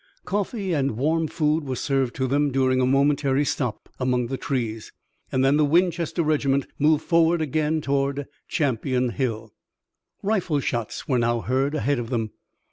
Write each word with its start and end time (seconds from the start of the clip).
Coffee 0.25 0.73
and 0.73 0.97
warm 0.97 1.27
food 1.27 1.63
were 1.63 1.75
served 1.75 2.15
to 2.15 2.25
them 2.25 2.49
during 2.49 2.81
a 2.81 2.87
momentary 2.87 3.45
stop 3.45 3.87
among 3.99 4.25
the 4.29 4.35
trees, 4.35 4.91
and 5.31 5.45
then 5.45 5.57
the 5.57 5.63
Winchester 5.63 6.23
regiment 6.23 6.65
moved 6.79 7.03
forward 7.03 7.39
again 7.39 7.81
toward 7.81 8.25
Champion 8.47 9.09
Hill. 9.09 9.53
Rifle 10.23 10.59
shots 10.59 11.07
were 11.07 11.19
now 11.19 11.41
heard 11.41 11.75
ahead 11.75 11.99
of 11.99 12.09
them. 12.09 12.31